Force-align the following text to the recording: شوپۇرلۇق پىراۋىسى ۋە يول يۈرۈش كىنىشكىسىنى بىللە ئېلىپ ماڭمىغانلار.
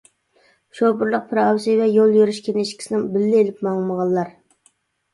شوپۇرلۇق 0.79 1.27
پىراۋىسى 1.33 1.77
ۋە 1.83 1.91
يول 1.97 2.17
يۈرۈش 2.21 2.41
كىنىشكىسىنى 2.49 3.05
بىللە 3.15 3.45
ئېلىپ 3.47 3.65
ماڭمىغانلار. 3.71 4.37